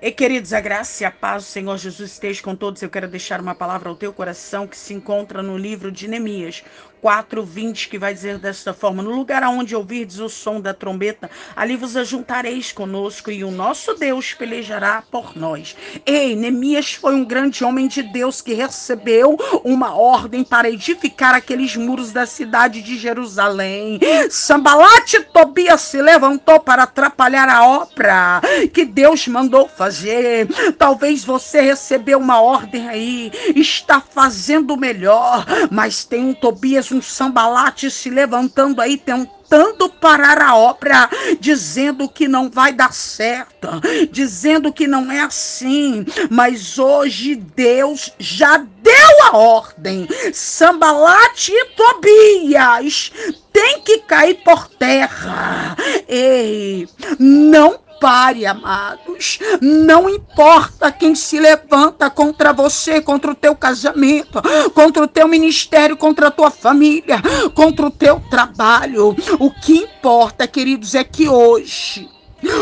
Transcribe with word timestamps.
E 0.00 0.12
queridos, 0.12 0.52
a 0.52 0.60
graça 0.60 1.02
e 1.02 1.06
a 1.06 1.10
paz 1.10 1.44
do 1.44 1.46
Senhor 1.46 1.76
Jesus 1.78 2.12
esteja 2.12 2.42
com 2.42 2.54
todos. 2.54 2.82
Eu 2.82 2.90
quero 2.90 3.08
deixar 3.08 3.40
uma 3.40 3.54
palavra 3.54 3.88
ao 3.88 3.96
teu 3.96 4.12
coração 4.12 4.66
que 4.66 4.76
se 4.76 4.92
encontra 4.92 5.42
no 5.42 5.56
livro 5.56 5.90
de 5.90 6.06
Neemias, 6.06 6.62
4:20, 7.06 7.88
que 7.88 7.98
vai 7.98 8.12
dizer 8.12 8.38
desta 8.38 8.74
forma: 8.74 9.00
No 9.00 9.14
lugar 9.14 9.44
aonde 9.44 9.76
ouvirdes 9.76 10.18
o 10.18 10.28
som 10.28 10.60
da 10.60 10.74
trombeta, 10.74 11.30
ali 11.54 11.76
vos 11.76 11.96
ajuntareis 11.96 12.72
conosco 12.72 13.30
e 13.30 13.44
o 13.44 13.50
nosso 13.50 13.94
Deus 13.94 14.32
pelejará 14.32 15.04
por 15.08 15.36
nós. 15.36 15.76
Ei, 16.04 16.34
Neemias 16.34 16.94
foi 16.94 17.14
um 17.14 17.24
grande 17.24 17.62
homem 17.62 17.86
de 17.86 18.02
Deus 18.02 18.40
que 18.40 18.54
recebeu 18.54 19.36
uma 19.62 19.94
ordem 19.94 20.42
para 20.42 20.68
edificar 20.68 21.32
aqueles 21.32 21.76
muros 21.76 22.10
da 22.10 22.26
cidade 22.26 22.82
de 22.82 22.98
Jerusalém. 22.98 24.00
Sambalate 24.28 25.22
Tobias 25.32 25.82
se 25.82 26.02
levantou 26.02 26.58
para 26.58 26.82
atrapalhar 26.82 27.48
a 27.48 27.64
obra 27.64 28.40
que 28.74 28.84
Deus 28.84 29.28
mandou 29.28 29.68
fazer. 29.68 30.48
Talvez 30.76 31.24
você 31.24 31.60
recebeu 31.60 32.18
uma 32.18 32.40
ordem 32.40 32.88
aí, 32.88 33.30
está 33.54 34.00
fazendo 34.00 34.76
melhor, 34.76 35.46
mas 35.70 36.04
tem 36.04 36.24
um 36.24 36.34
Tobias, 36.34 36.90
um 36.96 37.02
sambalate 37.02 37.90
se 37.90 38.08
levantando 38.08 38.80
aí, 38.80 38.96
tentando 38.96 39.88
parar 39.88 40.40
a 40.40 40.56
obra, 40.56 41.08
dizendo 41.38 42.08
que 42.08 42.26
não 42.26 42.50
vai 42.50 42.72
dar 42.72 42.92
certo, 42.92 43.68
dizendo 44.10 44.72
que 44.72 44.86
não 44.86 45.12
é 45.12 45.20
assim. 45.20 46.04
Mas 46.30 46.78
hoje 46.78 47.36
Deus 47.36 48.12
já 48.18 48.56
deu 48.56 49.24
a 49.30 49.36
ordem. 49.36 50.08
Sambalate 50.32 51.52
e 51.52 51.64
Tobias 51.76 53.12
tem 53.52 53.80
que 53.82 53.98
cair 53.98 54.42
por 54.42 54.68
terra. 54.68 55.76
Ei, 56.08 56.88
não 57.18 57.85
pare, 58.00 58.46
amados. 58.46 59.38
Não 59.60 60.08
importa 60.08 60.92
quem 60.92 61.14
se 61.14 61.38
levanta 61.38 62.10
contra 62.10 62.52
você, 62.52 63.00
contra 63.00 63.30
o 63.30 63.34
teu 63.34 63.54
casamento, 63.54 64.40
contra 64.74 65.02
o 65.02 65.08
teu 65.08 65.28
ministério, 65.28 65.96
contra 65.96 66.28
a 66.28 66.30
tua 66.30 66.50
família, 66.50 67.22
contra 67.54 67.86
o 67.86 67.90
teu 67.90 68.20
trabalho. 68.30 69.16
O 69.38 69.50
que 69.50 69.78
importa, 69.78 70.46
queridos, 70.46 70.94
é 70.94 71.04
que 71.04 71.28
hoje 71.28 72.08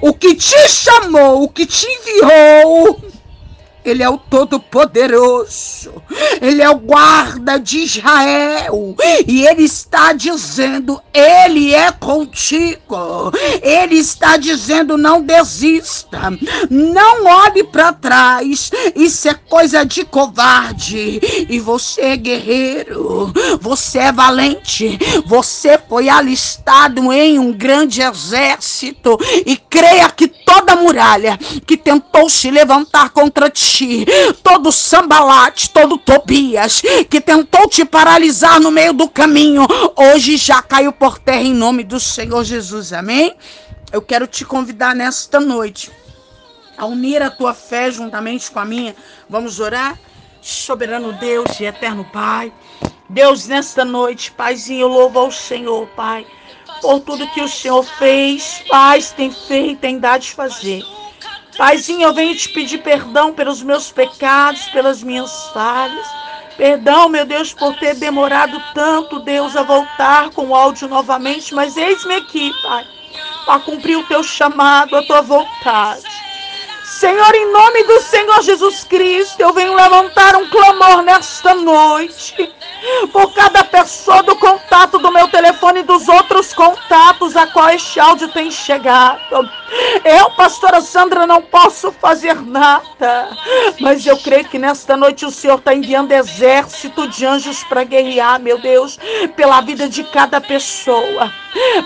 o 0.00 0.12
que 0.14 0.34
te 0.34 0.68
chamou, 0.68 1.42
o 1.42 1.48
que 1.48 1.66
te 1.66 1.86
enviou, 1.86 3.00
ele 3.90 4.02
é 4.02 4.08
o 4.08 4.18
Todo-Poderoso. 4.18 6.02
Ele 6.40 6.60
é 6.60 6.68
o 6.68 6.76
guarda 6.76 7.58
de 7.58 7.78
Israel. 7.78 8.96
E 9.26 9.46
ele 9.46 9.62
está 9.62 10.12
dizendo: 10.12 11.00
Ele 11.14 11.72
é 11.72 11.92
contigo. 11.92 13.32
Ele 13.62 13.96
está 13.96 14.36
dizendo: 14.36 14.98
Não 14.98 15.22
desista. 15.22 16.32
Não 16.68 17.26
olhe 17.26 17.62
para 17.64 17.92
trás. 17.92 18.70
Isso 18.94 19.28
é 19.28 19.34
coisa 19.34 19.84
de 19.84 20.04
covarde. 20.04 21.20
E 21.48 21.60
você 21.60 22.00
é 22.00 22.16
guerreiro. 22.16 23.32
Você 23.60 23.98
é 23.98 24.12
valente. 24.12 24.98
Você 25.26 25.78
foi 25.88 26.08
alistado 26.08 27.12
em 27.12 27.38
um 27.38 27.52
grande 27.52 28.02
exército. 28.02 29.16
E 29.44 29.56
creia 29.56 30.10
que 30.10 30.28
toda 30.46 30.76
muralha 30.76 31.36
que 31.66 31.76
tentou 31.76 32.30
se 32.30 32.50
levantar 32.50 33.10
contra 33.10 33.50
ti 33.50 34.06
todo 34.42 34.70
sambalate, 34.70 35.68
todo 35.70 35.98
Tobias 35.98 36.80
que 37.10 37.20
tentou 37.20 37.68
te 37.68 37.84
paralisar 37.84 38.60
no 38.60 38.70
meio 38.70 38.92
do 38.92 39.08
caminho, 39.08 39.66
hoje 39.96 40.36
já 40.36 40.62
caiu 40.62 40.92
por 40.92 41.18
terra 41.18 41.42
em 41.42 41.52
nome 41.52 41.82
do 41.82 41.98
Senhor 41.98 42.44
Jesus. 42.44 42.92
Amém? 42.92 43.34
Eu 43.92 44.00
quero 44.00 44.26
te 44.26 44.44
convidar 44.44 44.94
nesta 44.94 45.40
noite 45.40 45.90
a 46.78 46.86
unir 46.86 47.22
a 47.22 47.30
tua 47.30 47.52
fé 47.52 47.90
juntamente 47.90 48.50
com 48.50 48.60
a 48.60 48.64
minha. 48.64 48.94
Vamos 49.28 49.58
orar? 49.58 49.98
Soberano 50.40 51.12
Deus 51.14 51.58
e 51.58 51.64
eterno 51.64 52.04
Pai. 52.12 52.52
Deus, 53.08 53.46
nesta 53.46 53.84
noite, 53.84 54.30
Paizinho, 54.32 54.82
eu 54.82 54.88
louvo 54.88 55.18
ao 55.18 55.30
Senhor, 55.30 55.86
Pai, 55.88 56.26
por 56.80 57.00
tudo 57.00 57.26
que 57.28 57.40
o 57.40 57.48
Senhor 57.48 57.82
fez, 57.82 58.62
faz, 58.68 59.12
tem 59.12 59.30
feito, 59.30 59.80
tem 59.80 59.98
dado 59.98 60.22
de 60.22 60.32
fazer. 60.32 60.82
Paizinho, 61.56 62.02
eu 62.02 62.12
venho 62.12 62.36
te 62.36 62.48
pedir 62.50 62.78
perdão 62.78 63.32
pelos 63.32 63.62
meus 63.62 63.90
pecados, 63.90 64.66
pelas 64.68 65.02
minhas 65.02 65.48
falhas. 65.54 66.06
Perdão, 66.56 67.08
meu 67.08 67.24
Deus, 67.24 67.52
por 67.52 67.74
ter 67.76 67.94
demorado 67.94 68.62
tanto, 68.74 69.20
Deus, 69.20 69.56
a 69.56 69.62
voltar 69.62 70.30
com 70.30 70.48
o 70.48 70.54
áudio 70.54 70.88
novamente, 70.88 71.54
mas 71.54 71.76
eis-me 71.76 72.14
aqui, 72.14 72.50
Pai, 72.62 72.84
para 73.44 73.60
cumprir 73.60 73.96
o 73.96 74.06
teu 74.06 74.22
chamado, 74.22 74.96
a 74.96 75.02
tua 75.02 75.22
vontade. 75.22 76.04
Senhor, 76.84 77.34
em 77.34 77.52
nome 77.52 77.82
do 77.82 78.00
Senhor 78.00 78.42
Jesus 78.42 78.84
Cristo, 78.84 79.38
eu 79.40 79.52
venho 79.52 79.74
levantar 79.74 80.34
um 80.36 80.48
clamor 80.48 81.02
nesta 81.02 81.54
noite 81.54 82.54
por 83.12 83.34
cada 83.34 83.64
pessoa 83.64 84.22
do 84.22 84.34
contato 84.36 84.98
do 84.98 85.12
meu 85.12 85.28
telefone 85.28 85.80
e 85.80 85.82
dos 85.82 86.08
outros 86.08 86.54
contatos 87.16 87.36
a 87.36 87.46
qual 87.46 87.70
este 87.70 87.98
áudio 87.98 88.28
tem 88.28 88.50
chegado. 88.50 89.18
Eu, 90.04 90.30
pastora 90.30 90.80
Sandra, 90.80 91.26
não 91.26 91.42
posso 91.42 91.90
fazer 91.90 92.34
nada, 92.34 93.36
mas 93.80 94.06
eu 94.06 94.16
creio 94.18 94.44
que 94.44 94.58
nesta 94.58 94.96
noite 94.96 95.24
o 95.24 95.30
Senhor 95.30 95.58
está 95.58 95.74
enviando 95.74 96.12
exército 96.12 97.08
de 97.08 97.26
anjos 97.26 97.64
para 97.64 97.84
guerrear, 97.84 98.40
meu 98.40 98.58
Deus, 98.58 98.98
pela 99.34 99.60
vida 99.60 99.88
de 99.88 100.04
cada 100.04 100.40
pessoa. 100.40 101.32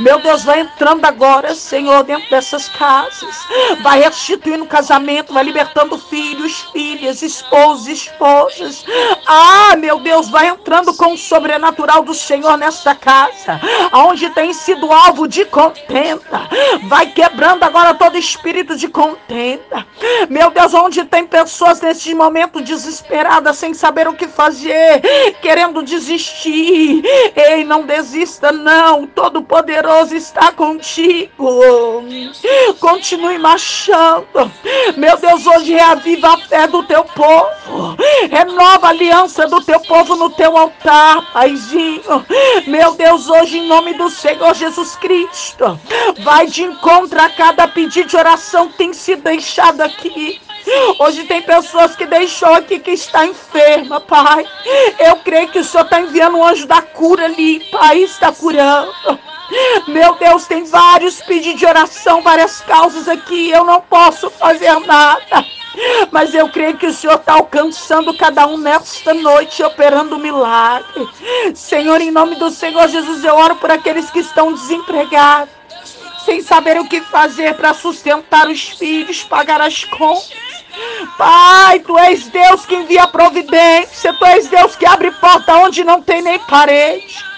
Meu 0.00 0.18
Deus, 0.18 0.44
vai 0.44 0.60
entrando 0.60 1.04
agora, 1.04 1.54
Senhor, 1.54 2.02
dentro 2.02 2.28
dessas 2.28 2.68
casas, 2.68 3.36
vai 3.82 4.00
restituindo 4.00 4.64
o 4.64 4.68
casamento, 4.68 5.32
vai 5.32 5.44
libertando 5.44 5.96
filhos, 5.96 6.62
filhas, 6.72 7.22
esposos, 7.22 7.86
esposas. 7.86 8.84
Ah, 9.26 9.76
meu 9.76 10.00
Deus, 10.00 10.28
vai 10.28 10.48
entrando 10.48 10.92
com 10.94 11.12
o 11.12 11.18
sobrenatural 11.18 12.02
do 12.02 12.14
Senhor 12.14 12.56
nesta 12.56 12.94
casa, 12.94 13.60
aonde 13.92 14.28
tem 14.30 14.52
sido 14.52 14.90
alvo 14.92 15.28
de 15.28 15.44
contenda, 15.44 16.48
vai 16.84 17.06
quebrando 17.06 17.62
agora 17.70 17.94
todo 17.94 18.18
espírito 18.18 18.76
de 18.76 18.88
contenda. 18.88 19.86
Meu 20.28 20.50
Deus, 20.50 20.74
onde 20.74 21.04
tem 21.04 21.24
pessoas 21.24 21.80
neste 21.80 22.12
momento 22.14 22.60
desesperadas, 22.60 23.56
sem 23.58 23.72
saber 23.72 24.08
o 24.08 24.12
que 24.12 24.26
fazer, 24.26 25.00
querendo 25.40 25.82
desistir. 25.82 27.02
Ei, 27.36 27.62
não 27.64 27.86
desista, 27.86 28.50
não. 28.50 29.06
Todo 29.06 29.42
poderoso 29.42 30.16
está 30.16 30.50
contigo. 30.50 32.02
Continue 32.80 33.38
marchando. 33.38 34.50
Meu 34.96 35.16
Deus, 35.18 35.46
hoje 35.46 35.74
reaviva 35.74 36.34
a 36.34 36.38
fé 36.38 36.66
do 36.66 36.82
teu 36.84 37.04
povo. 37.04 37.96
Renova 38.30 38.86
a 38.86 38.90
aliança 38.90 39.46
do 39.46 39.62
teu 39.62 39.78
povo 39.80 40.16
no 40.16 40.30
teu 40.30 40.56
altar, 40.56 41.32
Paizinho. 41.32 42.26
Meu 42.66 42.94
Deus, 42.94 43.28
hoje, 43.28 43.58
em 43.58 43.66
nome 43.66 43.92
do 43.94 44.08
Senhor 44.08 44.54
Jesus 44.54 44.96
Cristo, 44.96 45.78
vai 46.20 46.46
de 46.46 46.62
encontro 46.62 47.20
a 47.20 47.28
cada 47.28 47.68
pedido 47.68 48.08
de 48.08 48.16
oração 48.16 48.68
tem 48.68 48.92
sido 48.92 49.22
deixado 49.22 49.82
aqui. 49.82 50.40
Hoje 50.98 51.24
tem 51.24 51.42
pessoas 51.42 51.96
que 51.96 52.06
deixou 52.06 52.54
aqui 52.54 52.78
que 52.78 52.92
está 52.92 53.26
enferma, 53.26 54.00
Pai. 54.00 54.46
Eu 54.98 55.16
creio 55.16 55.48
que 55.48 55.58
o 55.58 55.64
Senhor 55.64 55.84
está 55.84 56.00
enviando 56.00 56.36
um 56.36 56.46
anjo 56.46 56.66
da 56.66 56.80
cura 56.80 57.26
ali, 57.26 57.60
Pai, 57.70 58.02
está 58.02 58.32
curando. 58.32 58.92
Meu 59.88 60.14
Deus, 60.16 60.46
tem 60.46 60.64
vários 60.64 61.20
pedidos 61.22 61.60
de 61.60 61.66
oração, 61.66 62.22
várias 62.22 62.60
causas 62.60 63.08
aqui. 63.08 63.50
Eu 63.50 63.64
não 63.64 63.80
posso 63.80 64.30
fazer 64.30 64.78
nada. 64.80 65.44
Mas 66.10 66.34
eu 66.34 66.48
creio 66.48 66.76
que 66.76 66.86
o 66.86 66.92
Senhor 66.92 67.14
está 67.14 67.34
alcançando 67.34 68.16
cada 68.16 68.46
um 68.46 68.56
nesta 68.56 69.14
noite, 69.14 69.62
operando 69.62 70.16
um 70.16 70.18
milagre. 70.18 71.08
Senhor, 71.54 72.00
em 72.00 72.10
nome 72.10 72.36
do 72.36 72.50
Senhor 72.50 72.88
Jesus, 72.88 73.24
eu 73.24 73.34
oro 73.34 73.56
por 73.56 73.70
aqueles 73.70 74.10
que 74.10 74.20
estão 74.20 74.52
desempregados 74.52 75.60
sem 76.24 76.42
saber 76.42 76.78
o 76.78 76.86
que 76.86 77.00
fazer 77.00 77.54
para 77.54 77.72
sustentar 77.72 78.48
os 78.48 78.68
filhos, 78.68 79.24
pagar 79.24 79.60
as 79.60 79.84
contas. 79.84 80.30
Pai, 81.16 81.80
tu 81.80 81.98
és 81.98 82.28
Deus 82.28 82.64
que 82.64 82.74
envia 82.74 83.06
providência, 83.06 84.12
tu 84.14 84.24
és 84.24 84.46
Deus 84.46 84.76
que 84.76 84.86
abre 84.86 85.10
porta 85.12 85.56
onde 85.56 85.82
não 85.82 86.02
tem 86.02 86.22
nem 86.22 86.38
parede. 86.40 87.29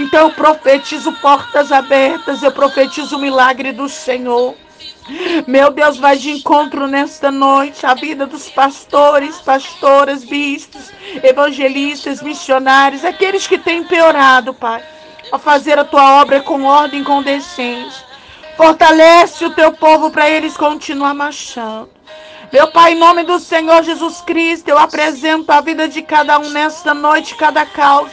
Então 0.00 0.28
eu 0.28 0.30
profetizo 0.32 1.12
portas 1.14 1.70
abertas, 1.70 2.42
eu 2.42 2.52
profetizo 2.52 3.16
o 3.16 3.20
milagre 3.20 3.72
do 3.72 3.88
Senhor. 3.88 4.54
Meu 5.46 5.70
Deus, 5.70 5.96
vai 5.96 6.18
de 6.18 6.30
encontro 6.30 6.86
nesta 6.86 7.30
noite 7.30 7.86
a 7.86 7.94
vida 7.94 8.26
dos 8.26 8.50
pastores, 8.50 9.40
pastoras, 9.40 10.22
bispos, 10.22 10.92
evangelistas, 11.22 12.22
missionários, 12.22 13.04
aqueles 13.04 13.46
que 13.46 13.58
têm 13.58 13.84
piorado, 13.84 14.52
Pai, 14.52 14.82
a 15.32 15.38
fazer 15.38 15.78
a 15.78 15.84
tua 15.84 16.20
obra 16.20 16.42
com 16.42 16.64
ordem, 16.64 17.02
com 17.02 17.22
decência. 17.22 18.06
Fortalece 18.56 19.44
o 19.44 19.54
teu 19.54 19.72
povo 19.72 20.10
para 20.10 20.28
eles 20.28 20.56
continuar 20.56 21.14
marchando. 21.14 21.88
Meu 22.52 22.68
Pai, 22.68 22.92
em 22.92 22.98
nome 22.98 23.24
do 23.24 23.38
Senhor 23.38 23.82
Jesus 23.82 24.20
Cristo, 24.22 24.68
eu 24.68 24.78
apresento 24.78 25.50
a 25.52 25.60
vida 25.60 25.88
de 25.88 26.02
cada 26.02 26.38
um 26.38 26.50
nesta 26.50 26.92
noite, 26.92 27.34
cada 27.34 27.64
causa. 27.64 28.10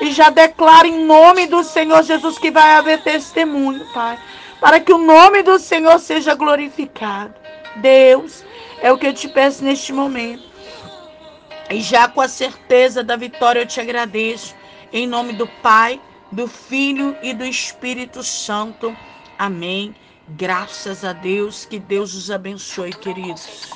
E 0.00 0.10
já 0.12 0.30
declaro 0.30 0.86
em 0.86 1.04
nome 1.04 1.46
do 1.46 1.64
Senhor 1.64 2.02
Jesus 2.02 2.38
que 2.38 2.50
vai 2.50 2.74
haver 2.74 3.02
testemunho, 3.02 3.86
Pai. 3.92 4.18
Para 4.60 4.80
que 4.80 4.92
o 4.92 4.98
nome 4.98 5.42
do 5.42 5.58
Senhor 5.58 5.98
seja 5.98 6.34
glorificado. 6.34 7.34
Deus, 7.76 8.44
É 8.80 8.92
o 8.92 8.98
que 8.98 9.06
eu 9.06 9.14
te 9.14 9.28
peço 9.28 9.64
neste 9.64 9.92
momento. 9.92 10.44
E 11.70 11.80
já 11.80 12.06
com 12.06 12.20
a 12.20 12.28
certeza 12.28 13.02
da 13.02 13.16
vitória 13.16 13.60
eu 13.60 13.66
te 13.66 13.80
agradeço. 13.80 14.54
Em 14.92 15.06
nome 15.06 15.32
do 15.32 15.46
Pai, 15.46 16.00
do 16.30 16.46
Filho 16.46 17.16
e 17.22 17.32
do 17.32 17.44
Espírito 17.44 18.22
Santo. 18.22 18.96
Amém. 19.38 19.94
Graças 20.28 21.04
a 21.04 21.12
Deus. 21.12 21.64
Que 21.64 21.78
Deus 21.78 22.14
os 22.14 22.30
abençoe, 22.30 22.92
queridos. 22.92 23.70